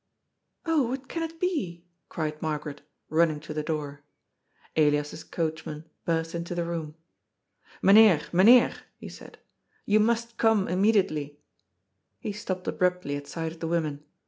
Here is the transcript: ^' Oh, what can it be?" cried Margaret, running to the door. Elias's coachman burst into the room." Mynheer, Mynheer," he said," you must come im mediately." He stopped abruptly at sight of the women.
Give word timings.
^' 0.01 0.03
Oh, 0.65 0.87
what 0.89 1.07
can 1.07 1.21
it 1.21 1.39
be?" 1.39 1.85
cried 2.09 2.41
Margaret, 2.41 2.81
running 3.07 3.39
to 3.41 3.53
the 3.53 3.61
door. 3.61 4.03
Elias's 4.75 5.23
coachman 5.23 5.87
burst 6.05 6.33
into 6.33 6.55
the 6.55 6.65
room." 6.65 6.95
Mynheer, 7.83 8.21
Mynheer," 8.33 8.73
he 8.97 9.09
said," 9.09 9.37
you 9.91 9.99
must 9.99 10.37
come 10.39 10.67
im 10.67 10.81
mediately." 10.81 11.39
He 12.19 12.31
stopped 12.31 12.67
abruptly 12.67 13.15
at 13.15 13.27
sight 13.27 13.51
of 13.51 13.59
the 13.59 13.67
women. 13.67 14.03